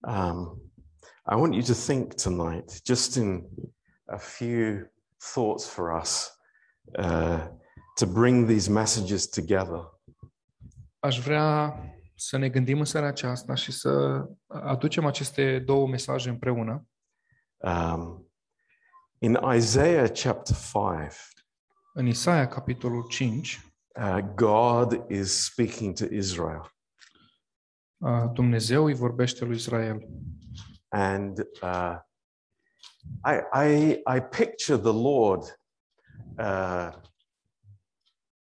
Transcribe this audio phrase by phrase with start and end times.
[0.00, 0.60] Um,
[1.26, 3.44] I want you to think tonight, just in
[4.08, 4.86] a few
[5.34, 6.30] thoughts for us,
[6.98, 7.48] uh,
[7.96, 9.80] to bring these messages together.
[11.00, 11.74] Aș vrea
[12.14, 16.86] să ne gândim în seara aceasta și să aducem aceste două mesaje împreună.
[17.56, 18.30] Um,
[19.18, 21.12] in Isaiah chapter 5,
[21.94, 23.60] În Isaia, capitolul 5,
[23.94, 26.77] uh, God is speaking to Israel.
[27.98, 30.08] Uh, Dumnezeu îi vorbește lui Israel.
[30.88, 31.96] And uh,
[33.24, 35.60] I, I, I picture the Lord
[36.38, 36.92] uh,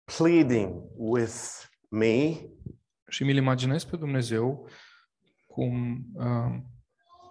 [0.04, 2.34] pleading with me.
[3.08, 4.68] Și mi-l imaginez pe Dumnezeu
[5.46, 6.58] cum uh,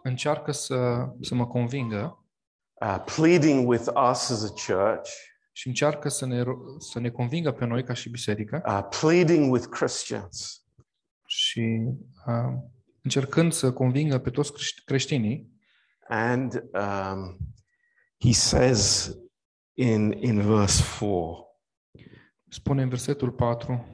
[0.03, 2.25] încearcă să, să mă convingă.
[2.81, 5.09] Uh, pleading with us as a church,
[5.51, 8.61] și încearcă să ne, ro- să ne convingă pe noi ca și biserică.
[8.65, 10.66] Uh, pleading with Christians
[11.37, 11.87] și
[12.25, 12.53] uh,
[13.01, 15.51] încercând să convingă pe toți creș- creștinii.
[16.07, 17.37] And um,
[18.19, 19.13] he says
[19.73, 21.45] in, in verse 4,
[22.49, 23.93] Spune în versetul 4,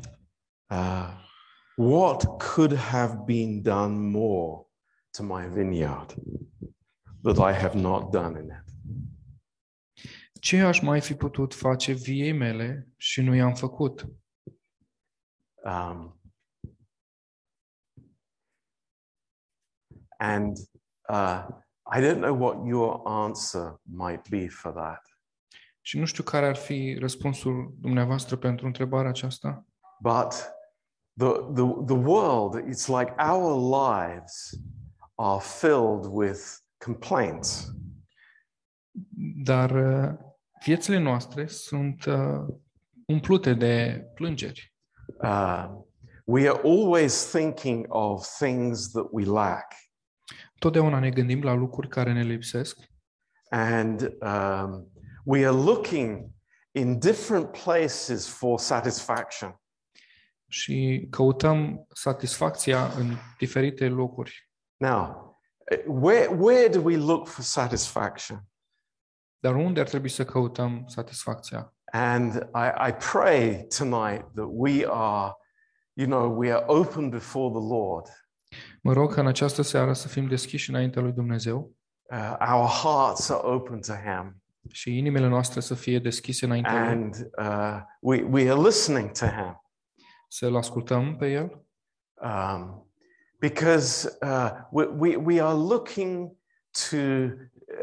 [0.70, 1.22] uh,
[1.76, 4.66] What could have been done more
[5.12, 6.16] to my vineyard
[7.22, 8.74] that I have not done in it?
[10.40, 14.08] ce aș mai fi putut face viei mele și nu i-am făcut?
[15.64, 16.23] Um,
[20.24, 20.58] and
[21.10, 21.46] uh,
[21.96, 25.02] I don't know what your answer might be for that.
[25.82, 29.66] Și nu știu care ar fi răspunsul dumneavoastră pentru întrebarea aceasta,
[30.02, 30.34] But
[31.18, 34.60] the, the, the world, it's like our lives
[35.16, 36.40] are filled with
[36.78, 37.74] complaints.
[39.44, 40.14] dar uh,
[40.66, 42.46] viețile noastre sunt uh,
[43.08, 44.74] umplute de plângeri.
[45.22, 45.70] Uh,
[46.26, 49.74] we are always thinking of things that we lack.
[50.60, 52.78] Totdeauna ne gândim la lucruri care ne lipsesc
[53.50, 54.92] And um,
[55.24, 56.30] we are looking
[56.72, 59.58] in different places for satisfaction.
[60.48, 64.50] și căutăm satisfacția în diferite locuri.
[64.78, 65.32] Now,
[65.66, 68.44] eh, where, where do we look for satisfaction?
[69.40, 71.74] Dar unde ar trebui să căutăm satisfacția?
[71.92, 75.34] And I, I pray tonight that we are,
[75.94, 78.06] you know, we are open before the Lord.
[78.82, 81.76] Mă rog ca în această seară să fim deschiși înaintea lui Dumnezeu
[82.12, 84.42] Uh, our hearts are open to Him,
[84.72, 89.26] și inimile noastre să fie deschise înaintea lui, and uh, we, we are listening to
[89.26, 89.62] Him.
[90.28, 91.64] să-L ascultăm pe El,
[92.24, 92.88] Um,
[93.40, 96.38] because uh, we, we, we are looking
[96.90, 97.32] to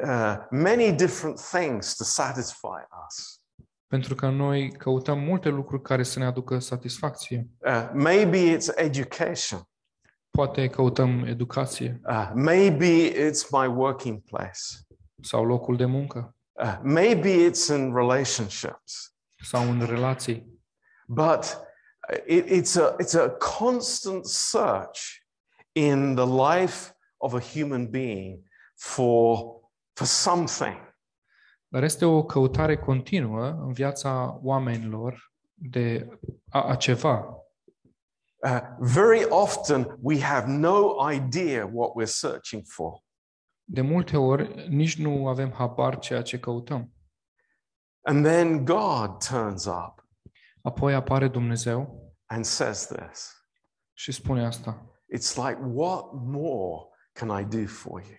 [0.03, 3.41] uh, many different things to satisfy us.
[3.87, 7.49] pentru că noi căutăm multe lucruri care să ne aducă satisfacție.
[7.59, 9.70] Uh, maybe it's education.
[10.41, 14.61] Poate căutăm educație Uh, maybe it's my working place.
[15.23, 19.15] sau locul de muncă Uh, maybe it's in relationships.
[19.43, 20.61] sau în relații.
[21.07, 21.67] But
[22.13, 23.29] uh, it, it's, a, it's a
[23.59, 25.01] constant search
[25.73, 28.39] in the life of a human being
[28.75, 29.39] for,
[29.93, 30.95] for something.
[31.69, 36.09] Dar este o căutare continuă în viața oamenilor de
[36.49, 37.41] a, a ceva.
[38.43, 43.03] Uh, very often we have no idea what we're searching for.
[43.65, 46.93] De multe ori nici nu avem habar ceea ce căutăm.
[48.03, 50.01] And then God turns up
[50.63, 53.35] Apoi apare Dumnezeu and says this
[53.93, 54.85] și spune asta.
[55.17, 58.19] It's like, what more can I do for you?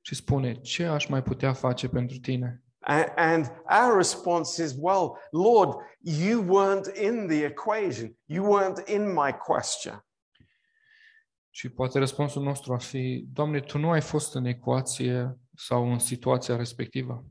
[0.00, 2.61] Și spune, ce aș mai putea face pentru tine?
[2.84, 3.46] A- And
[3.82, 8.16] our response is, well, Lord, you weren't in the equation.
[8.24, 10.04] You weren't in my question.
[11.54, 15.98] Și poate răspunsul nostru ar fi, Doamne, Tu nu ai fost în ecuație sau în
[15.98, 17.24] situația respectivă.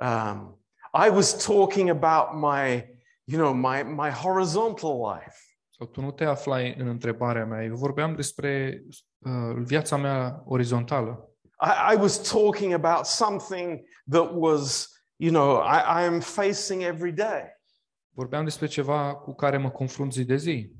[0.00, 0.60] Um,
[1.06, 2.84] I was talking about my,
[3.24, 5.36] you know, my, my horizontal life.
[5.78, 7.64] Sau Tu nu te aflai în întrebarea mea.
[7.64, 8.82] Eu vorbeam despre
[9.18, 11.30] uh, viața mea orizontală.
[11.60, 17.12] I, I was talking about something that was, you know, I, I am facing every
[17.12, 17.54] day.
[18.10, 20.72] Vorbeam despre ceva cu care mă confrunt zi de zi.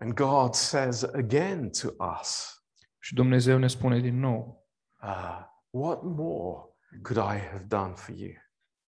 [0.00, 1.88] And God says again to
[2.20, 2.52] us,
[2.98, 4.68] Și Dumnezeu ne spune din nou,
[5.02, 5.40] uh,
[5.70, 6.62] What more
[7.02, 8.32] could I have done for you?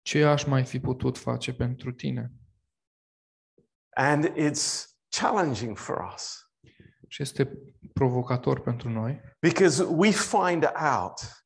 [0.01, 2.31] ce aș mai fi putut face pentru tine?
[3.95, 6.51] And it's challenging for us
[7.07, 7.57] Și este
[8.01, 11.45] provocator pentru noi, because we find out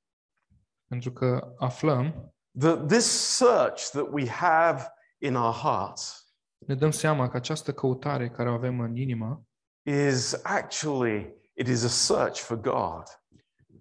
[0.88, 4.88] pentru că aflăm, that this search that we have
[5.18, 6.26] in our hearts
[6.68, 9.46] ne dăm seama că această căutare care o avem în inimă
[9.90, 13.04] is actually it is a search for God.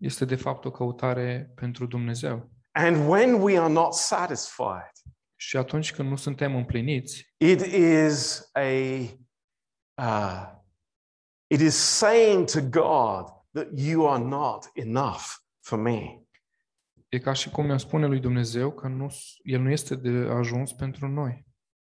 [0.00, 2.50] Este de fapt o căutare pentru Dumnezeu.
[2.72, 4.92] And when we are not satisfied,
[5.36, 8.60] Și atunci când nu suntem împliniți, it is a
[10.02, 10.62] uh,
[11.54, 15.22] it is saying to God that you are not enough
[15.60, 16.18] for me.
[17.08, 19.10] e ca și cum i-am spune lui Dumnezeu că nu,
[19.42, 21.46] El nu este de ajuns pentru noi.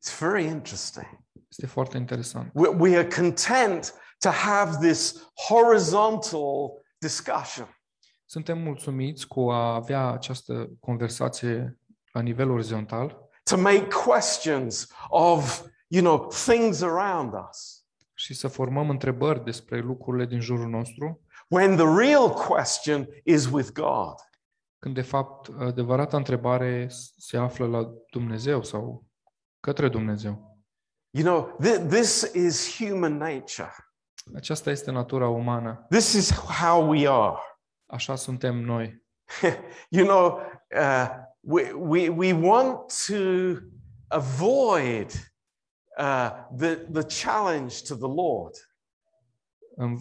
[0.05, 1.07] It's very interesting.
[1.49, 2.51] Este foarte interesant.
[2.53, 7.77] We, we are content to have this horizontal discussion.
[8.25, 11.79] Suntem mulțumiți cu a avea această conversație
[12.11, 17.78] la nivel orizontal to make questions of, you know, things around us.
[18.19, 23.71] Și să formăm întrebări despre lucrurile din jurul nostru, When the real question is with
[23.71, 24.15] God.
[24.79, 26.87] când de fapt adevărata întrebare
[27.17, 29.05] se află la Dumnezeu sau
[29.59, 30.57] către Dumnezeu.
[31.09, 33.71] You know, th- this is human nature.
[34.35, 35.85] Aceasta este natura umană.
[35.89, 37.37] This is how we are.
[37.85, 39.03] Așa suntem noi.
[39.89, 40.39] you know,
[40.79, 41.07] uh,
[41.39, 43.15] we, we, we want to
[44.07, 45.11] avoid
[45.99, 48.55] uh, the, the challenge to the Lord.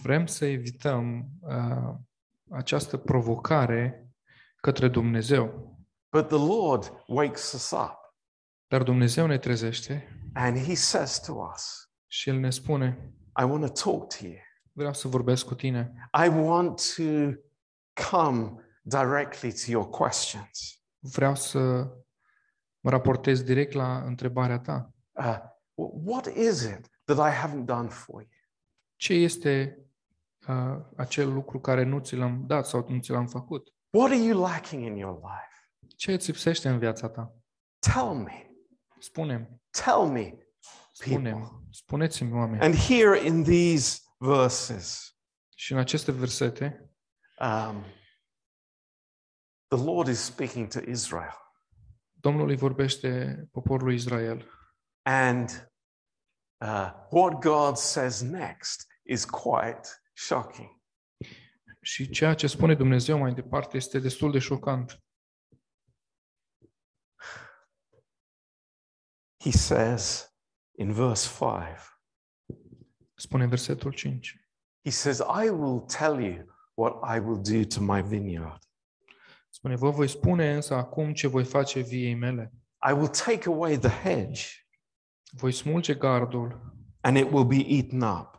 [0.02, 1.94] Vrem să evităm uh,
[2.50, 4.12] această provocare
[4.60, 5.76] către Dumnezeu.
[6.10, 7.96] But the Lord wakes us up
[8.66, 13.66] Dar Dumnezeu ne trezește and He says to us, și El ne spune, I want
[13.66, 14.36] to talk to you.
[14.72, 16.10] vreau să vorbesc cu tine.
[16.24, 17.02] I want to
[18.10, 20.82] come directly to your questions.
[20.98, 21.58] Vreau să
[22.80, 24.92] mă raportez direct la întrebarea ta.
[25.12, 25.38] Uh,
[26.04, 28.30] what is it that I haven't done for you?
[28.96, 29.78] Ce este
[30.48, 33.74] uh, acel lucru care nu ți l-am dat sau nu ți l-am făcut?
[33.90, 35.92] What are you lacking in your life?
[35.96, 37.34] Ce îți lipsește în viața ta?
[37.78, 38.50] Tell me.
[38.98, 40.48] Spune-mi, Tell me, people.
[40.92, 42.62] spune-mi, spuneți-mi oameni.
[42.62, 45.16] And here in these verses,
[45.54, 46.90] Și în aceste versete,
[47.40, 47.84] um,
[49.68, 51.36] the Lord is speaking to Israel.
[52.12, 54.50] Domnul îi vorbește poporului Israel.
[55.02, 55.67] And
[56.60, 60.76] uh, what God says next is quite shocking.
[61.80, 65.02] Și ceea ce spune Dumnezeu mai departe este destul de șocant.
[69.40, 70.34] He says
[70.78, 71.98] in verse 5,
[73.14, 74.36] Spune în versetul 5.
[74.84, 76.44] He says, I will tell you
[76.74, 78.62] what I will do to my vineyard.
[79.48, 82.52] Spune, vă voi spune însă acum ce voi face viei mele.
[82.88, 84.42] I will take away the hedge,
[85.32, 86.60] Voi smulge gardul
[87.00, 88.38] and it will be eaten up.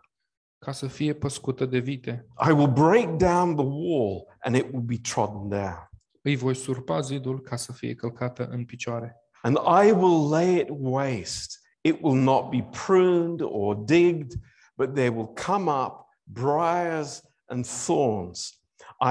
[0.60, 2.26] ca să fie păscută de vite.
[2.50, 5.90] I will break down the wall, and it will be trodden down.
[6.22, 9.16] Îi voi surpa zidul ca să fie călcată în picioare.
[9.42, 11.56] And I will lay it waste.
[11.82, 14.32] It will not be pruned or digged,
[14.76, 18.62] but there will come up briars and thorns.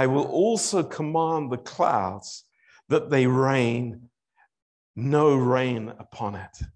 [0.02, 2.46] I will also command the clouds
[2.86, 4.10] that they rain
[4.92, 6.68] no rain upon it.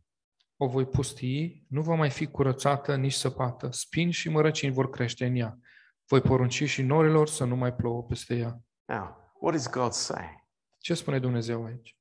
[0.62, 3.70] O voi pustii, nu va mai fi curățată nici săpată.
[3.70, 5.58] Spini și mărăcini vor crește în ea.
[6.06, 8.60] Voi porunci și norilor să nu mai plouă peste ea.
[8.84, 10.44] Now, what is God saying?
[10.78, 11.96] Ce spune Dumnezeu aici?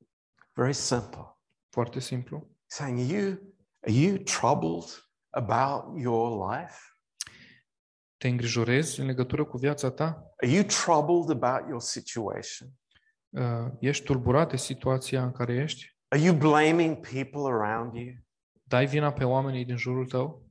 [0.54, 1.38] Very simple.
[1.70, 2.50] Foarte simplu.
[2.66, 3.38] Saying, you
[3.82, 6.76] are you troubled about your life?
[8.18, 10.34] Te îngrijorezi în legătură cu viața ta?
[10.38, 12.70] Are you troubled about your situation?
[13.30, 15.98] Uh, Ești tulburat de situația în care ești?
[16.08, 18.14] Are you blaming people around you?
[18.72, 20.46] Dai vina pe oamenii din jurul tău?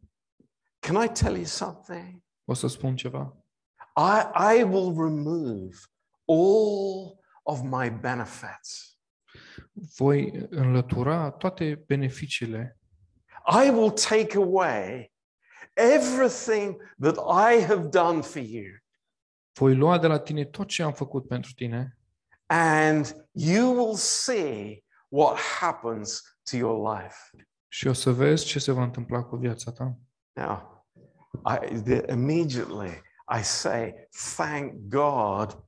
[0.79, 2.23] Can I tell you something?
[2.45, 3.37] O să spun ceva.
[3.97, 5.77] I, I will remove
[6.25, 8.99] all of my benefits.
[9.97, 12.79] Voi înlătura toate beneficiile.
[13.65, 15.13] I will take away
[15.73, 18.65] everything that I have done for you,
[19.59, 21.99] Voi lua de la tine tot ce am făcut pentru tine
[22.47, 27.17] and you will see what happens to your life.
[27.73, 29.97] Și o să vezi ce se va întâmpla cu viața ta.
[30.33, 30.85] Now,
[31.47, 33.03] I, the, immediately
[33.39, 33.95] I say,
[34.37, 35.65] thank God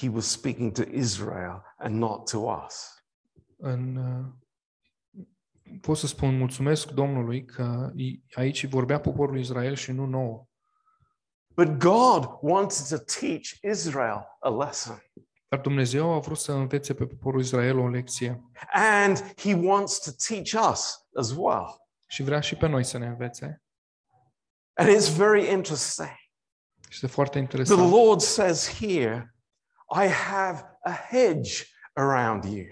[0.00, 3.04] he was speaking to Israel and not to us.
[3.56, 4.24] În, uh,
[5.80, 10.46] pot să spun mulțumesc Domnului că i- aici vorbea poporul Israel și nu nouă.
[11.54, 15.02] But God wanted to teach Israel a lesson.
[15.48, 20.10] Dar Dumnezeu a vrut să învețe pe poporul Israel o lecție And he wants to
[20.28, 21.76] teach us as well.
[22.06, 23.62] și vrea și pe noi să ne învețe.
[24.74, 26.10] And it's very interesting.
[26.90, 27.90] Este foarte The interesant.
[27.90, 29.34] Lord says here,
[30.04, 32.66] I have a hedge around you.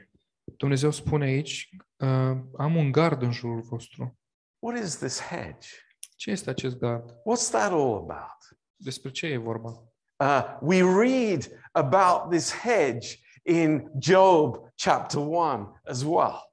[0.57, 4.19] Dumnezeu spune aici, uh, am un gard în jurul vostru.
[4.59, 5.69] What is this hedge?
[6.17, 7.11] Ce este acest gard?
[7.11, 8.59] What's that all about?
[8.77, 9.71] Despre ce e vorba?
[10.17, 16.50] Uh, we read about this hedge in Job chapter 1 as well.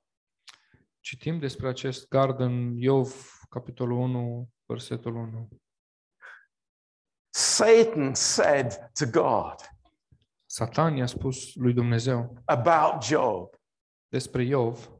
[1.07, 5.47] Citim despre acest gard în Iov, capitolul 1, versetul 1.
[7.29, 9.55] Satan said to God
[10.45, 13.49] Satan i-a spus lui Dumnezeu about Job,
[14.07, 14.91] despre Iov,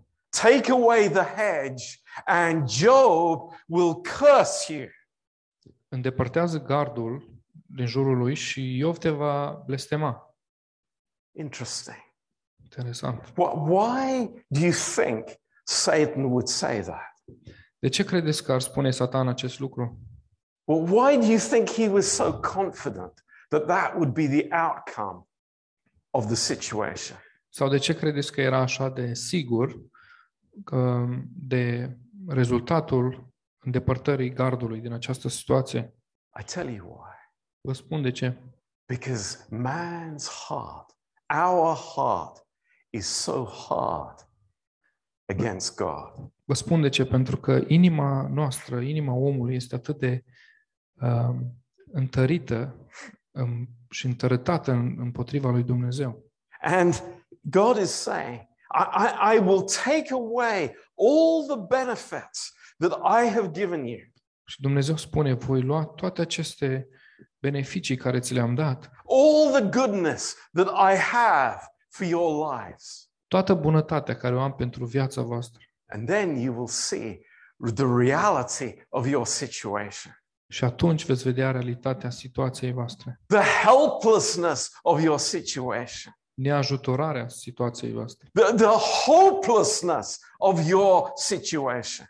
[0.42, 1.84] Take away the hedge,
[2.26, 4.88] and Job will curse you.
[5.88, 10.36] îndepărtează gardul din jurul lui și Iov te va blestema.
[11.38, 12.16] Interesting.
[12.64, 13.32] Interesant.
[13.32, 17.24] Wh- Why do you think Satan would say that?
[17.80, 20.00] De ce credeți că ar spune Satan acest lucru?
[20.64, 25.28] Well, why do you think he was so confident that that would be the outcome
[26.10, 27.18] of the situation?
[27.50, 29.82] Sau de ce credeți că era așa de sigur
[30.64, 31.98] că de
[32.28, 35.94] rezultatul îndepărtării gardului din această situație?
[36.40, 37.16] I tell you why.
[37.62, 38.38] Vă spun de ce.
[38.86, 40.96] Because man's heart,
[41.46, 42.48] our heart,
[42.90, 44.27] is so hard
[45.28, 46.32] against God.
[46.46, 50.24] Vă spun de ce, pentru că inima noastră, inima omului este atât de
[51.02, 51.36] uh,
[51.92, 52.76] întărită
[53.32, 56.24] um, și întărătată în, împotriva lui Dumnezeu.
[56.62, 57.04] And
[57.42, 58.40] God is saying,
[58.74, 64.00] I, I, I will take away all the benefits that I have given you.
[64.46, 66.88] Și Dumnezeu spune, voi lua toate aceste
[67.40, 73.07] beneficii care ți le-am dat, all the goodness that I have for your lives.
[73.28, 75.62] Toată bunătatea care o am pentru viața voastră.
[75.88, 77.20] And then you will see
[77.76, 85.02] the reality of your situation, Și atunci veți vedea realitatea situației voastre, the helplessness of
[85.02, 88.66] your situation, neajutorarea situației voastre, the, the
[89.06, 92.06] hopelessness of your situation.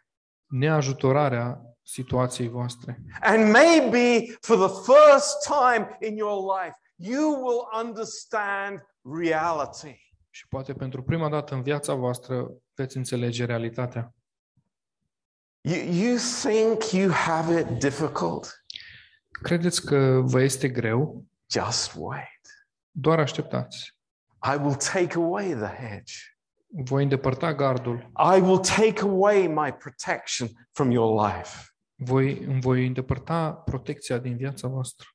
[0.46, 3.04] neajutorarea situației voastre.
[3.22, 8.86] And maybe for the first time in your life, you will understand
[9.22, 10.06] reality.
[10.38, 14.16] Și poate pentru prima dată în viața voastră veți înțelege realitatea.
[15.62, 18.66] You, you think you have it difficult?
[19.32, 21.26] Credeți că vă este greu?
[21.52, 22.68] Just wait.
[22.92, 23.98] Doar așteptați.
[24.54, 26.14] I will take away the hedge.
[26.68, 31.58] Voi îndepărta gardul, I will take away my protection from your life.
[31.96, 35.08] voi, îmi voi îndepărta protecția din viața voastră.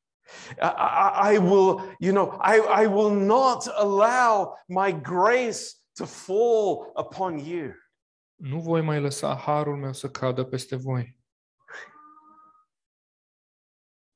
[0.60, 6.92] I, I, I will, you know, I, I will not allow my grace to fall
[6.96, 7.72] upon you.
[8.34, 11.20] Nu voi mai lăsa harul meu să cadă peste voi.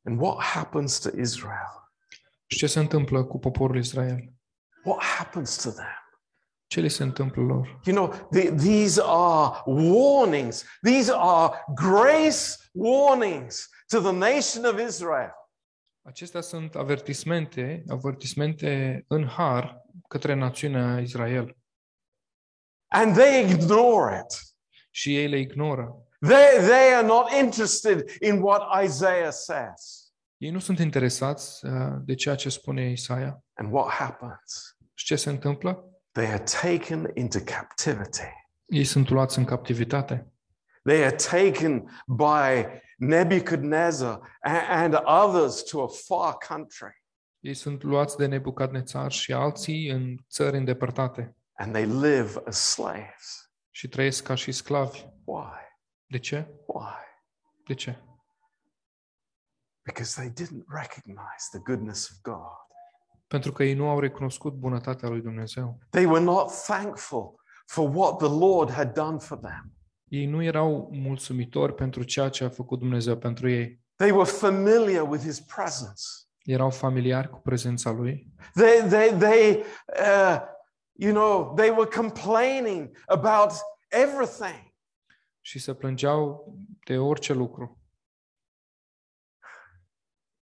[0.04, 1.90] And what happens to Israel?
[2.46, 4.32] Și ce se întâmplă cu poporul Israel?
[4.84, 5.96] What happens to them?
[6.66, 7.80] Ce li se întâmplă lor?
[7.84, 10.64] You know, the, these are warnings.
[10.82, 15.32] These are grace warnings to the nation of Israel.
[16.06, 21.56] Acestea sunt avertismente, avertismente în har către națiunea Israel.
[22.86, 24.56] And they ignore it.
[24.90, 26.06] Și ei le ignoră.
[26.20, 30.12] They, they are not interested in what Isaiah says.
[30.36, 31.72] Ei nu sunt interesați uh,
[32.04, 33.44] de ceea ce spune Isaia.
[33.54, 34.76] And what happens?
[34.94, 35.84] Și ce se întâmplă?
[36.12, 38.28] They are taken into captivity.
[38.66, 40.32] Ei sunt luați în captivitate.
[40.86, 42.66] They are taken by
[42.98, 47.04] Nebuchadnezzar a- and others to a far country.
[47.40, 53.50] Ei sunt luați de Nebucadnețar și alții în țări îndepărtate And they live as slaves.
[53.70, 55.04] și trăiesc ca și sclavi.
[55.24, 55.46] Why?
[56.06, 56.36] De ce?
[56.66, 56.94] Why?
[57.66, 57.98] De ce?
[59.84, 62.64] Because they didn't recognize the goodness of God.
[63.26, 65.78] Pentru că ei nu au recunoscut bunătatea lui Dumnezeu.
[65.90, 67.34] They were not thankful
[67.66, 69.75] for what the Lord had done for them.
[70.16, 73.80] Ei nu erau mulțumitori pentru ceea ce a făcut Dumnezeu pentru ei.
[73.96, 76.02] They were familiar with His presence.
[76.44, 78.32] Erau familiari cu prezența lui.
[78.54, 80.40] They, they, they uh,
[80.92, 83.50] you know, they were complaining about
[83.88, 84.74] everything.
[85.40, 86.54] și se plângeau
[86.84, 87.80] de orice lucru.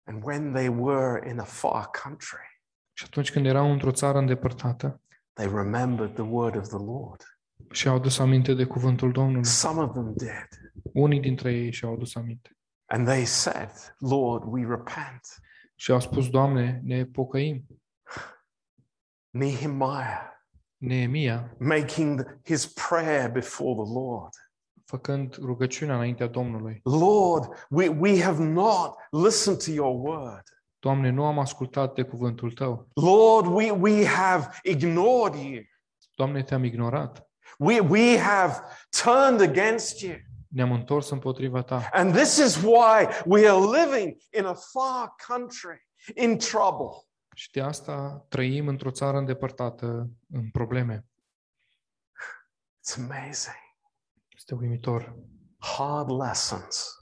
[0.03, 2.61] And when they were in a far country,
[2.93, 5.01] Și atunci când erau într-o țară îndepărtată
[5.33, 7.21] they remembered the word of the Lord.
[7.71, 10.73] Și au adus aminte de cuvântul Domnului, Some of them did.
[10.93, 12.49] unii dintre ei și-au adus aminte.
[12.85, 15.21] And they said, Lord, we repent.
[15.75, 17.65] Și au spus, Doamne, ne pocăim.
[19.29, 20.29] Nehemiah
[20.77, 24.33] Neemia, making his prayer before the Lord.
[24.85, 26.79] făcând rugăciunea înaintea Domnului.
[26.83, 30.43] Lord, we, we have not listened to your word.
[30.79, 32.87] Doamne, nu am ascultat de cuvântul Tău.
[32.93, 35.63] Lord, we, we have ignored you.
[36.15, 37.30] Doamne, Te-am ignorat.
[37.63, 38.63] We, we have
[39.03, 40.15] turned against you.
[40.47, 41.89] Ne-am întors împotriva Ta.
[41.91, 47.05] And this is why we are living in a far country in trouble.
[47.35, 51.05] Și de asta trăim într-o țară îndepărtată, în probleme.
[52.79, 53.55] It's amazing.
[54.35, 55.15] Este uimitor.
[55.59, 56.95] Hard lessons,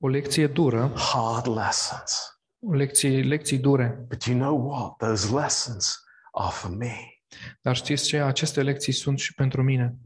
[0.00, 2.40] O lecție dură, hard lessons.
[2.60, 4.04] o lecție, lecții dure.
[4.08, 4.96] But you know what?
[4.96, 7.17] Those lessons are for me.
[7.60, 8.20] Dar știți ce?
[8.20, 9.96] Aceste lecții sunt și pentru mine.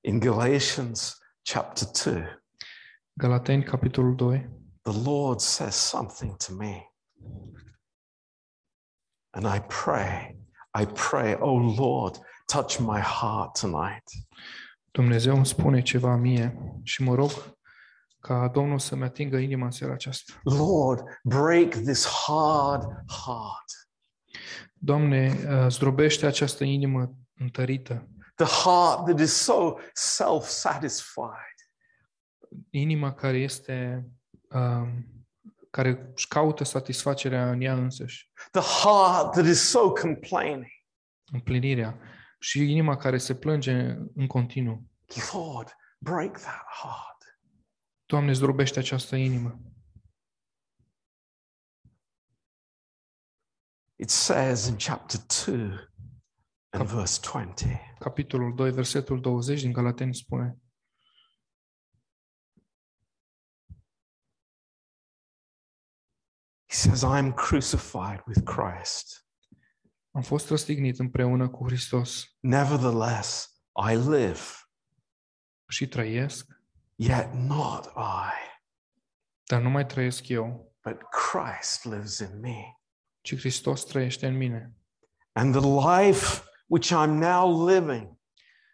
[0.00, 2.42] In Galatians chapter 2,
[3.12, 4.58] Galateni, capitolul 2.
[4.82, 6.86] the Lord says something to me.
[9.32, 10.36] And I pray,
[10.74, 14.04] I pray, oh Lord, touch my heart tonight.
[14.90, 17.30] Dumnezeu îmi spune ceva mie și mă rog
[18.20, 20.32] ca Domnul să-mi atingă inima în seara aceasta.
[20.42, 22.82] Lord, break this hard
[23.24, 23.79] heart,
[24.82, 31.58] Doamne, uh, zdrobește această inimă întărită, the heart that is so self satisfied,
[32.70, 34.06] inima care este,
[34.50, 35.04] um,
[35.70, 40.66] care își caută satisfacerea în ea însăși, the heart that is so complaining.
[41.32, 41.98] împlinirea
[42.38, 43.72] și inima care se plânge
[44.14, 44.82] în continuu.
[45.32, 47.38] Lord, break that heart.
[48.06, 49.60] Doamne, zdrobește această inimă.
[54.00, 55.78] It says in chapter 2
[56.70, 57.80] and verse 20.
[57.98, 60.58] Capitolul 2, versetul 20 din Galateni spune
[66.66, 69.26] He says, I am crucified with Christ.
[70.10, 74.42] Am fost răstignit împreună cu Hristos Nevertheless, I live,
[75.68, 76.46] și trăiesc,
[76.94, 78.62] yet not I,
[79.44, 82.79] dar nu mai trăiesc eu, but Christ lives in me.
[83.20, 84.74] Ci Hristos trăiește în mine.
[85.32, 88.18] And the life which I'm now living,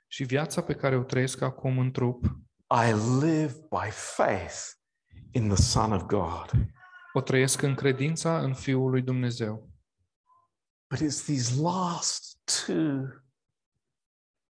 [0.09, 2.25] Și viața pe care o trăiesc acum în trup,
[2.87, 4.55] I live by faith
[5.31, 6.51] in the Son of God.
[7.13, 9.71] o trăiesc în credința în Fiul lui Dumnezeu.
[10.91, 13.03] But it's these last two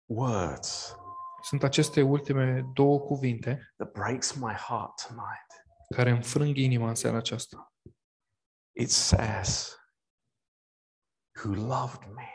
[0.06, 0.94] words
[1.42, 5.64] Sunt aceste ultime două cuvinte that breaks my heart tonight.
[5.94, 7.72] care îmi frâng inima în seara aceasta.
[8.72, 9.76] It says,
[11.34, 12.28] who loved me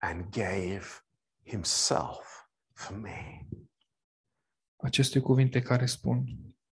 [0.00, 1.04] and gave
[1.42, 3.48] himself for me.
[4.76, 6.24] Aceste cuvinte care spun,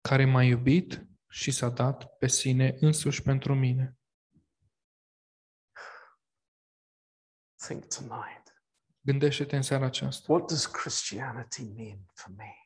[0.00, 3.98] care m-a iubit și s-a dat pe sine însuși pentru mine.
[7.56, 8.62] Think tonight.
[9.00, 10.32] Gândește-te în seara aceasta.
[10.32, 12.63] What does Christianity mean for me?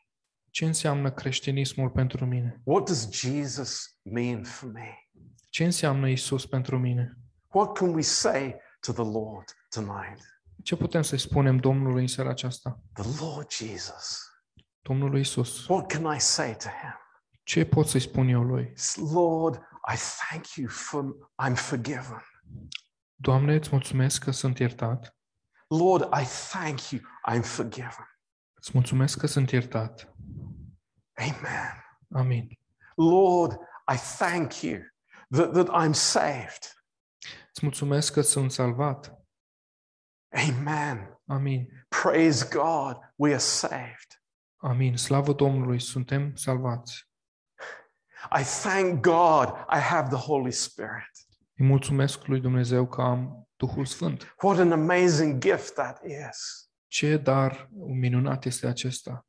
[0.51, 2.61] Ce înseamnă creștinismul pentru mine?
[2.65, 5.09] What does Jesus mean for me?
[5.49, 7.19] Ce înseamnă Isus pentru mine?
[7.47, 10.43] What can we say to the Lord tonight?
[10.63, 12.81] Ce putem să-i spunem Domnului în seara aceasta?
[12.93, 14.21] The Lord Jesus.
[14.83, 15.67] Domnului Isus.
[15.67, 16.95] What can I say to him?
[17.43, 18.73] Ce pot să-i spun eu lui?
[19.13, 19.55] Lord,
[19.95, 19.97] I
[20.29, 22.23] thank you for I'm forgiven.
[23.15, 25.17] Doamne, îți mulțumesc că sunt iertat.
[25.69, 28.19] Lord, I thank you I'm forgiven.
[28.55, 30.15] Îți mulțumesc că sunt iertat.
[31.19, 31.85] Amen.
[32.15, 32.59] Amin.
[32.97, 33.53] Lord,
[33.93, 34.81] I thank you
[35.31, 36.73] that, that I'm saved.
[37.51, 39.13] Îți mulțumesc că sunt salvat.
[40.29, 41.21] Amen.
[41.27, 41.87] Amin.
[42.03, 44.23] Praise God, we are saved.
[44.57, 44.97] Amin.
[44.97, 47.07] Slavă Domnului, suntem salvați.
[48.41, 51.11] I thank God I have the Holy Spirit.
[51.55, 54.35] Îi mulțumesc lui Dumnezeu că am Duhul Sfânt.
[54.43, 56.69] What an amazing gift that is.
[56.87, 59.28] Ce dar minunat este acesta.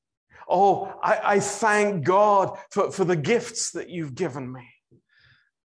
[0.52, 4.64] Oh, I, I thank God for, for the gifts that you've given me.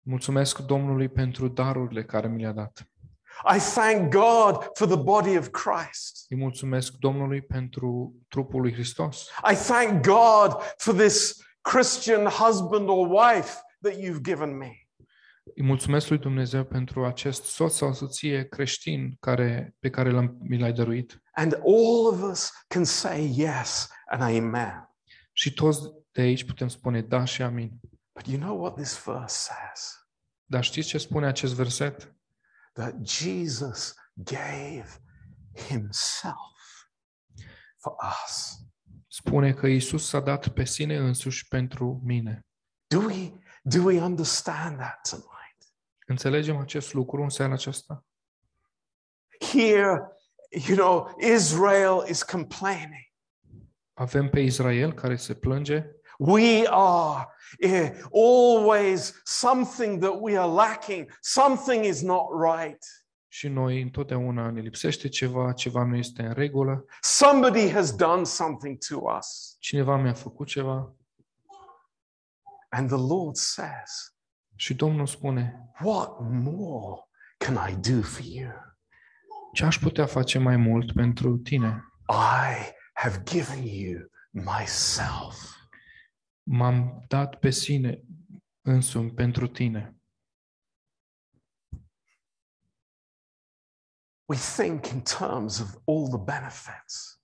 [0.02, 2.88] Mulțumesc Domnului pentru darurile care mi le-a dat.
[3.56, 6.26] I thank God for the body of Christ.
[6.28, 9.28] Îi mulțumesc Domnului pentru trupul lui Hristos.
[9.52, 14.70] I thank God for this Christian husband or wife that you've given me.
[15.54, 20.58] Îi mulțumesc lui Dumnezeu pentru acest soț sau soție creștin care, pe care l-am, mi
[20.58, 21.22] l-ai dăruit.
[21.32, 24.88] And all of us can say yes and amen.
[25.32, 25.80] Și toți
[26.12, 27.80] de aici putem spune da și amin.
[28.12, 30.08] But you know what this verse says?
[30.44, 32.14] Dar știți ce spune acest verset?
[32.72, 34.86] That Jesus gave
[35.54, 36.86] himself
[37.76, 38.58] for us.
[39.06, 42.46] Spune că Isus s-a dat pe sine însuși pentru mine.
[42.86, 45.74] Do we, do we understand that tonight?
[46.06, 48.04] Înțelegem acest lucru în seara aceasta?
[49.52, 50.00] Here,
[50.50, 53.12] you know, Israel is complaining.
[53.94, 55.86] Avem pe Israel care se plânge.
[56.18, 57.26] We are
[57.58, 61.18] eh, always something that we are lacking.
[61.20, 62.84] Something is not right.
[63.28, 68.78] Și noi întotdeauna ne lipsește ceva, ceva nu este în regulă, Somebody has done something
[68.88, 69.56] to us.
[69.58, 70.94] cineva mi-a făcut ceva
[72.68, 74.16] And the Lord says,
[74.56, 77.02] Și Domnul spune, What more
[77.36, 78.50] can I do for you?
[79.52, 81.84] ce aș putea face mai mult pentru tine?
[82.08, 85.56] I have given you myself.
[86.42, 88.02] M-am dat pe sine
[88.62, 89.96] însumi pentru tine.
[94.26, 97.20] We think in terms of all the benefits.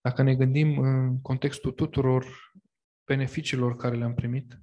[0.00, 2.52] Dacă ne gândim în contextul tuturor
[3.04, 4.60] beneficiilor care le-am primit,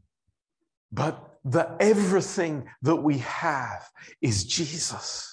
[0.89, 1.15] But
[1.49, 3.83] the everything that we have
[4.19, 5.31] is Jesus.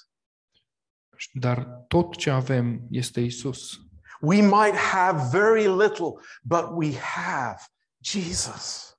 [1.33, 3.79] dar tot ce avem este Isus.
[4.20, 7.59] We might have very little, but we have
[8.03, 8.98] Jesus.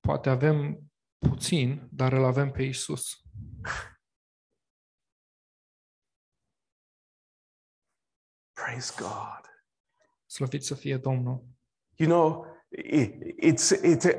[0.00, 0.78] Poate avem
[1.18, 3.20] puțin, dar îl avem pe Isus.
[8.52, 9.40] Praise God.
[10.26, 11.44] Slăvit să fie Domnul.
[11.96, 14.16] You know, it, it's it,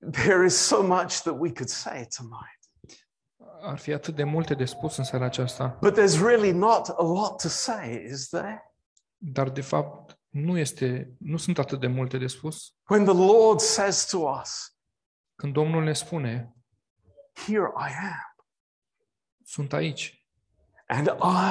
[0.00, 2.58] there is so much that we could say tonight,
[3.60, 7.02] Ar fi atât de multe de spus în seara aceasta, but there's really not a
[7.02, 8.67] lot to say, is there?
[9.18, 12.74] Dar de fapt nu este, nu sunt atât de multe de spus.
[12.88, 14.76] When the Lord says to us,
[15.34, 16.54] Când Domnul ne spune,
[17.46, 18.36] "Here I am,
[19.44, 20.26] sunt aici
[20.86, 21.06] and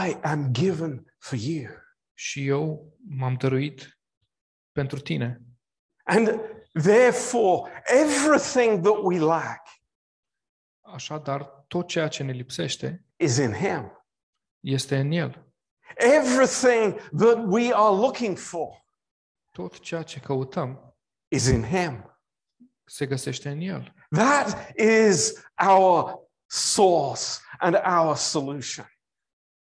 [0.07, 1.71] I am given for you,"
[2.13, 3.99] și eu m-am dăruit
[4.71, 5.41] pentru tine.
[6.03, 6.27] and
[6.73, 9.67] therefore everything that we lack
[10.81, 13.91] Așadar, tot ceea ce ne lipsește is in Him.
[14.59, 15.46] este în El.
[15.95, 18.85] Everything that we are looking for
[19.51, 20.95] Tot ceea ce căutăm
[21.27, 22.19] is in Him.
[22.85, 23.93] se găsește în El.
[24.09, 25.33] That is
[25.67, 27.23] our source
[27.59, 28.85] and our solution.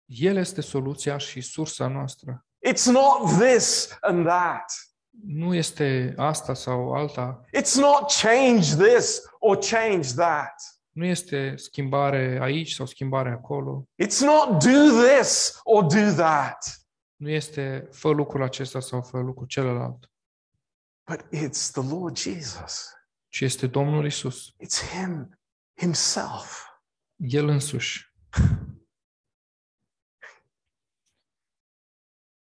[0.05, 2.47] El este soluția și sursa noastră.
[2.69, 4.73] It's not this and that.
[5.27, 10.55] Nu este asta sau alta, It's not change this or change that.
[10.91, 16.81] Nu este schimbare aici sau schimbare acolo, It's not do this or do that,
[17.17, 20.11] nu este fă lucrul acesta sau fă lucrul celălalt,
[21.11, 22.93] but it's the Lord Jesus.
[23.29, 25.39] ci este Domnul Isus, It's Him
[25.81, 26.65] Himself.
[27.17, 28.09] El însuși.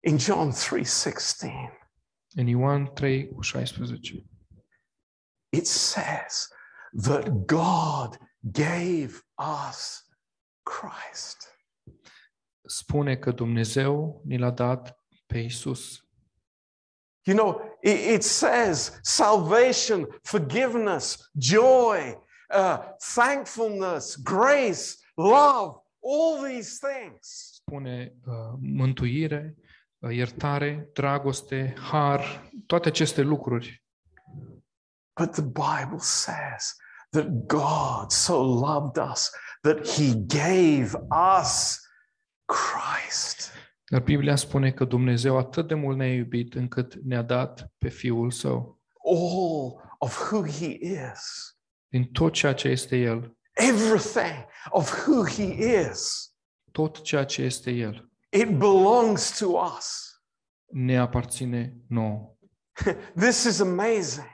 [0.08, 1.80] In John 3:16,
[2.36, 4.26] În Ioan 3 cu 16
[5.50, 6.50] it says
[7.04, 8.18] that God
[8.52, 10.06] gave us
[10.64, 11.50] Christ.
[12.66, 16.00] spune că Dumnezeu ni l-a dat pe Isus.
[17.24, 22.18] You know, it, it says salvation, forgiveness, joy,
[22.50, 22.78] uh,
[23.16, 27.52] thankfulness, grace, love, all these things.
[27.54, 29.56] Spune uh, mântuire,
[30.00, 33.84] uh, iertare, dragoste, har, toate aceste lucruri.
[35.20, 36.76] But the Bible says
[37.16, 40.94] that God so loved us that he gave
[41.40, 41.80] us
[42.46, 43.52] Christ.
[43.92, 48.32] Dar Biblia spune că Dumnezeu atât de mult ne-a iubit încât ne-a dat pe Fiul
[48.32, 48.82] Său.
[49.06, 50.78] All of who he
[51.12, 51.54] is,
[51.88, 55.44] Din tot ceea ce este El, everything of who he
[55.90, 56.30] is,
[56.72, 59.46] tot ceea ce este El, it belongs to
[59.78, 60.10] us.
[60.72, 62.36] ne aparține nouă.
[63.26, 64.28] This is amazing.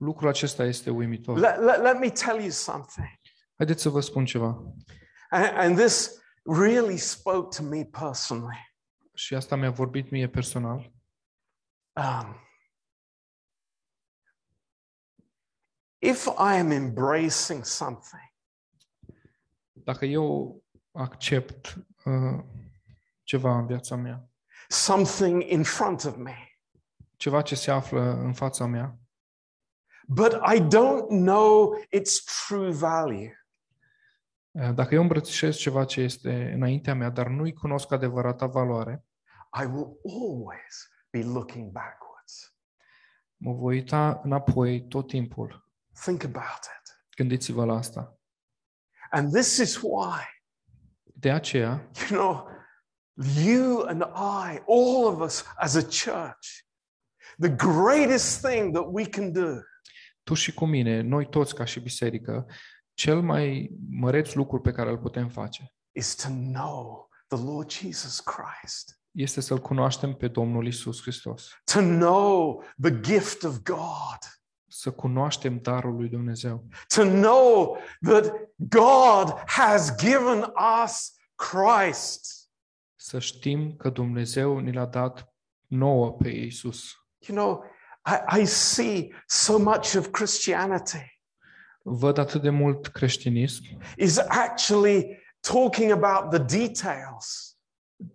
[0.00, 1.38] Lucrul acesta este uimitor.
[1.38, 3.08] Let, let, let me tell you something.
[3.56, 4.62] Haideți să vă spun ceva.
[5.30, 8.74] And, and this really spoke to me personally.
[9.14, 10.92] Și asta mi-a vorbit mie personal.
[11.92, 12.36] Um,
[15.98, 18.32] if I am embracing something,
[19.72, 22.44] Dacă eu accept uh,
[23.22, 24.28] ceva în viața mea,
[24.68, 26.36] something in front of me,
[27.16, 28.99] ceva ce se află în fața mea,
[30.12, 33.34] but I don't know its true value,
[34.50, 39.04] uh, dacă eu îmbrățișez ceva ce este înaintea mea, dar nu-i cunosc adevărata valoare,
[39.62, 42.54] I will always be looking backwards.
[43.36, 45.68] mă voi uita înapoi tot timpul.
[46.04, 47.02] Think about it.
[47.16, 48.18] Gândiți-vă la asta.
[49.10, 50.20] And this is why,
[51.02, 52.48] De aceea, you know,
[53.44, 56.64] you and I, all of us as a church,
[57.38, 59.60] the greatest thing that we can do
[60.30, 62.46] tu și cu mine, noi toți ca și biserică,
[62.94, 68.20] cel mai măreț lucru pe care îl putem face is to know the Lord Jesus
[68.20, 71.50] Christ, este să-L cunoaștem pe Domnul Isus Hristos.
[71.72, 74.18] to know the gift of God,
[74.66, 76.66] Să cunoaștem darul lui Dumnezeu.
[76.94, 80.52] to know that God has given
[80.84, 82.50] us Christ.
[82.96, 85.34] Să știm că Dumnezeu ni l-a dat
[85.66, 86.90] nouă pe Isus.
[87.26, 87.64] You know,
[88.10, 91.18] I, I see so much of Christianity
[91.82, 93.62] Văd atât de mult creștinism,
[93.96, 97.56] is actually talking about the details,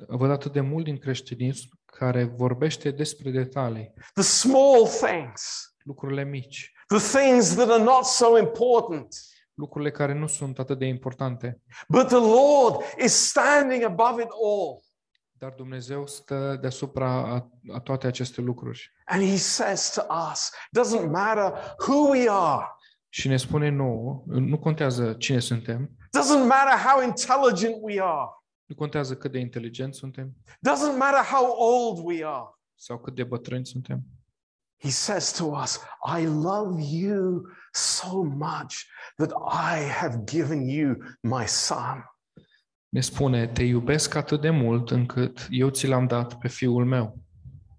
[0.07, 6.71] văd atât de mult din creștinism care vorbește despre detalii, the small things, lucrurile mici,
[6.87, 9.15] the things that are not so important.
[9.53, 11.61] lucrurile care nu sunt atât de importante.
[11.87, 14.84] But the Lord is standing above it all.
[15.37, 21.09] Dar Dumnezeu stă deasupra a, a toate aceste lucruri And He says to us, doesn't
[21.11, 22.65] matter who we are,
[23.09, 28.29] și ne spune nouă, nu contează cine suntem, doesn't matter how intelligent we are,
[28.65, 30.33] nu contează cât de inteligenți suntem
[30.69, 32.49] doesn't matter how old we are.
[32.75, 34.03] sau cât de bătrâni suntem.
[34.77, 35.79] He says to us,
[36.19, 37.41] I love you
[37.73, 38.73] so much
[39.17, 39.31] that
[39.75, 42.14] I have given you my son.
[42.95, 47.19] Ne spune, te iubesc atât de mult încât eu ți l-am dat pe fiul meu.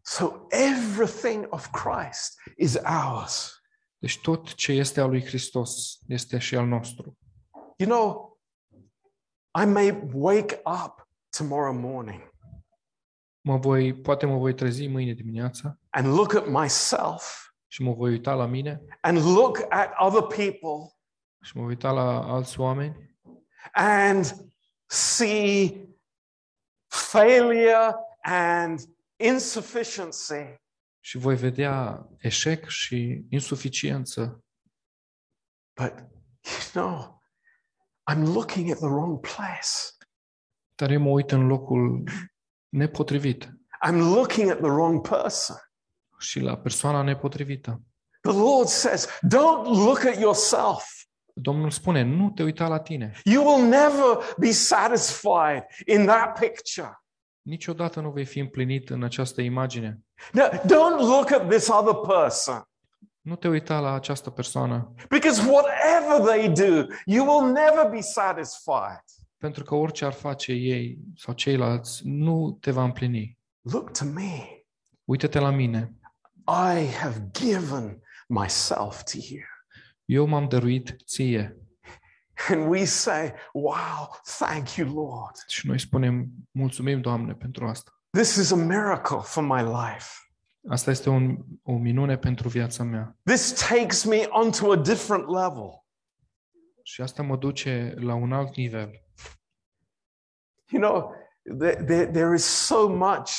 [0.02, 3.62] So everything of Christ is ours.
[3.98, 7.18] Deci tot ce este al lui Hristos este și al nostru.
[7.76, 8.38] You know,
[9.62, 12.32] I may wake up tomorrow morning
[13.40, 18.10] Mă voi, poate mă voi trezi mâine dimineața and look at myself și mă voi
[18.10, 20.96] uita la mine and look at other people
[21.42, 23.18] și mă voi uita la alți oameni
[23.72, 24.54] and
[24.86, 25.88] see
[26.86, 28.80] failure and
[29.16, 30.54] insufficiency.
[31.00, 34.44] și voi vedea eșec și insuficiență.
[35.80, 35.92] But,
[36.44, 37.22] you know,
[38.10, 39.94] I'm looking at the wrong place.
[40.74, 42.08] Dar eu mă uit în locul
[42.68, 43.44] nepotrivit
[43.88, 45.56] I'm looking at the wrong person.
[46.18, 47.82] și la persoana nepotrivită.
[48.20, 50.95] The Lord says, don't look at yourself.
[51.38, 53.12] Domnul spune, nu te uita la tine.
[53.24, 57.00] You will never be satisfied in that picture.
[57.42, 60.00] Niciodată nu vei fi împlinit în această imagine.
[60.32, 62.68] No, don't look at this other person
[63.20, 69.04] Nu te uita la această persoană, because whatever they do, you will never be satisfied.
[69.36, 73.38] pentru că orice ar face ei sau ceilalți nu te va împlini.
[73.60, 74.64] Look to me.
[75.04, 75.94] Uită-te la mine.
[76.46, 79.40] I have given myself to you.
[80.06, 81.56] Eu m-am dăruit ție.
[82.48, 85.36] And we say, Wow, thank you, Lord.
[85.48, 87.90] Și noi spunem, mulțumim, Doamne, pentru asta.
[88.10, 90.08] This is a miracle for my life.
[90.68, 93.16] Asta este un, o minune pentru viața mea.
[93.24, 95.84] This takes me onto a different level.
[96.82, 98.90] Și asta mă duce la un alt nivel.
[100.70, 101.12] You know,
[101.58, 103.30] there, there, there is so much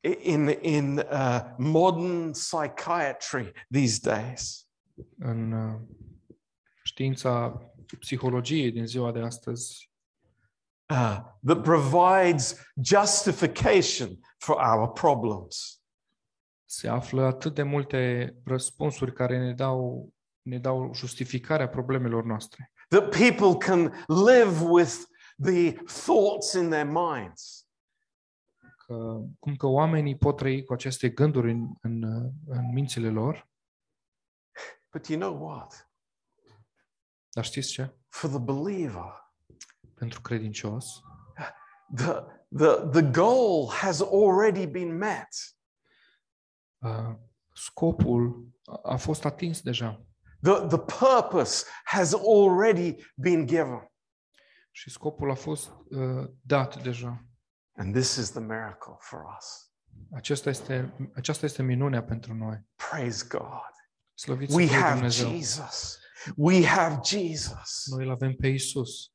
[0.00, 4.67] i- in, in uh, modern psychiatry these days.
[5.18, 5.80] În uh,
[6.82, 7.62] știința
[7.98, 9.90] psihologiei din ziua de astăzi,
[10.90, 15.82] uh, that provides justification for our problems.
[16.70, 22.72] se află atât de multe răspunsuri care ne dau, ne dau justificarea problemelor noastre.
[22.88, 24.94] That people can live with
[25.42, 27.66] the thoughts in their minds.
[28.86, 33.47] Că, cum că oamenii pot trăi cu aceste gânduri în, în, uh, în mințile lor,
[34.98, 35.88] But you know what?
[37.30, 37.94] dar știți ce?
[38.08, 39.32] For the believer,
[39.94, 41.00] Pentru credincios,
[41.94, 42.12] the,
[42.56, 45.28] the, the goal has already been met.
[46.78, 47.14] uh,
[47.54, 50.02] scopul a- a fost atins deja
[50.42, 53.90] The, the purpose has already been given.
[54.70, 57.24] și scopul a fost uh, dat deja.
[57.76, 59.72] And this is the miracle for us.
[60.12, 62.66] Acesta este, aceasta este minunea pentru noi.
[62.90, 63.76] Praise God.
[64.50, 65.28] We have Dumnezeu.
[65.28, 65.98] Jesus.
[66.36, 67.84] We have Jesus.
[67.90, 69.12] Noi îl avem pe Isus.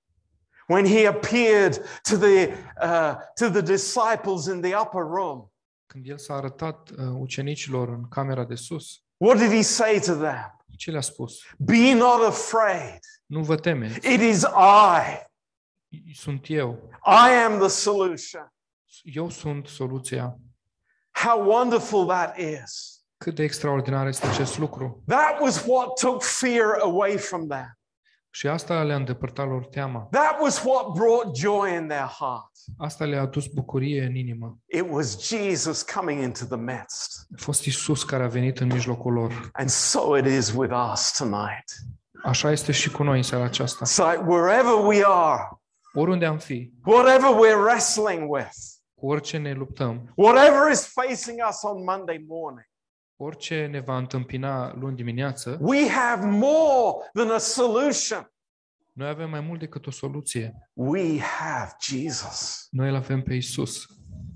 [0.68, 1.74] when he appeared
[2.10, 5.52] to the, uh, to the disciples in the upper room,
[5.86, 10.14] Când El s-a arătat uh, ucenicilor în camera de sus, what did he say to
[10.14, 10.58] them?
[10.78, 11.40] ce le-a spus?
[11.58, 13.00] Be not afraid.
[13.26, 15.28] Nu vă temeți, It is I.
[16.14, 16.90] sunt eu.
[17.06, 18.54] I am the solution.
[19.04, 20.40] Eu sunt soluția.
[21.12, 22.93] How wonderful that is.
[23.24, 25.04] Cât de extraordinar este acest lucru.
[25.08, 27.78] That was what took fear away from them.
[28.30, 30.08] Și asta le-a îndepărtat lor teama.
[30.12, 32.52] That was what brought joy in their heart.
[32.78, 34.58] Asta le-a adus bucurie în inimă.
[34.66, 37.28] It was Jesus coming into the midst.
[37.36, 39.50] A fost Isus care a venit în mijlocul lor.
[39.54, 41.72] And so it is with us tonight.
[42.24, 43.86] Așa este și cu noi în seara aceasta.
[43.86, 45.42] It's like wherever we are,
[45.94, 48.56] Oriunde am fi, whatever we're wrestling with,
[48.94, 52.68] cu orice ne luptăm, whatever is facing us on Monday morning,
[53.24, 58.32] orice ne va întâmpina luni dimineață, we have more than a solution.
[58.92, 60.54] noi avem mai mult decât o soluție.
[60.74, 62.68] We have Jesus.
[62.72, 63.86] Noi îl avem pe Isus.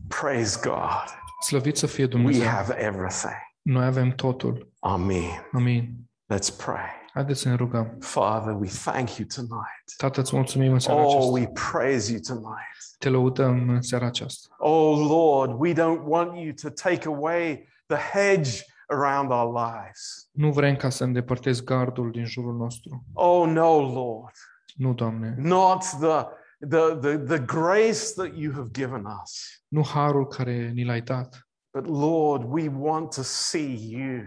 [0.07, 1.05] Praise God.
[1.45, 2.47] Slăvit să fie We Dumnezeu.
[2.47, 3.35] have everything.
[3.61, 4.71] Noi avem totul.
[4.79, 5.49] Amen.
[5.53, 5.95] Amin.
[6.33, 6.89] Let's pray.
[7.13, 7.97] Haideți să ne rugăm.
[7.99, 9.93] Father, we thank you tonight.
[9.97, 11.31] Tată, îți mulțumim în seara Oh, aceasta.
[11.31, 12.77] we praise you tonight.
[12.97, 14.55] Te lăudăm în seara aceasta.
[14.57, 18.51] Oh, Lord, we don't want you to take away the hedge
[18.89, 20.29] around our lives.
[20.31, 23.03] Nu vrem ca să îndepărtezi gardul din jurul nostru.
[23.13, 24.33] Oh, no, Lord.
[24.75, 25.35] Nu, Doamne.
[25.37, 26.25] Not the,
[26.69, 29.61] the, the, the grace that you have given us.
[29.67, 31.47] Nu harul care ni l-ai dat,
[31.77, 34.21] But Lord, we want to see you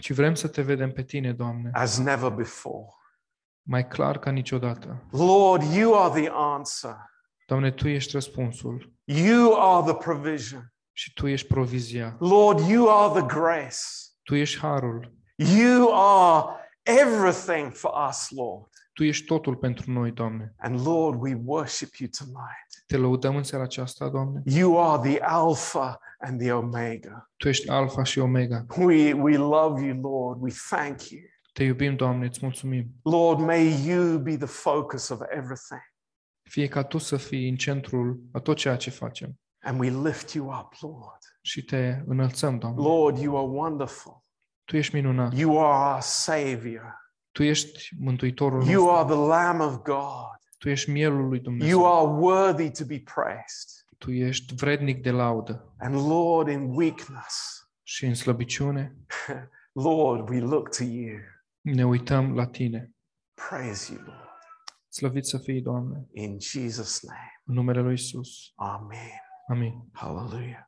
[0.00, 2.86] ci vrem să te vedem pe tine, Doamne, as never before.
[3.62, 5.06] mai clar ca niciodată.
[5.10, 6.96] Lord, you are the answer.
[7.46, 10.72] Doamne, Tu ești răspunsul You are the provision.
[10.98, 12.16] Și Tu ești provizia.
[12.20, 13.76] Lord, you are the grace.
[14.22, 15.14] Tu ești harul.
[15.36, 16.46] You are
[16.82, 18.68] everything for us, Lord.
[18.92, 20.54] Tu ești totul pentru noi, Doamne.
[20.56, 22.84] And Lord, we worship you tonight.
[22.86, 24.42] Te lăudăm în seara aceasta, Doamne.
[24.44, 27.30] You are the Alpha and the Omega.
[27.36, 28.66] Tu ești Alfa și Omega.
[28.76, 30.42] We, we love you, Lord.
[30.42, 31.20] We thank you.
[31.52, 32.86] Te iubim, Doamne, îți mulțumim.
[33.02, 35.82] Lord, may you be the focus of everything.
[36.42, 39.38] Fie ca Tu să fii în centrul a tot ceea ce facem.
[39.62, 41.18] And we lift you up, Lord.
[41.42, 42.82] Și te înălțăm, Doamne.
[42.82, 44.22] Lord, you are wonderful.
[44.64, 45.36] Tu ești minunat.
[45.36, 46.94] You are our Savior.
[47.32, 48.90] Tu ești Mântuitorul You nostru.
[48.96, 50.38] are the Lamb of God.
[50.58, 51.78] Tu ești mielul lui Dumnezeu.
[51.78, 53.68] You are worthy to be praised.
[53.98, 55.74] Tu ești vrednic de laudă.
[55.78, 58.96] And Lord, in weakness, Și în slăbiciune
[59.72, 61.18] Lord, we look to you.
[61.60, 62.92] ne uităm la Tine.
[63.48, 64.28] Praise you, Lord.
[64.88, 67.40] Slăvit să fii, Doamne, In Jesus' name.
[67.44, 68.52] în numele Lui Isus.
[68.54, 69.20] Amen.
[69.50, 69.82] Amin.
[69.94, 70.67] Hallelujah.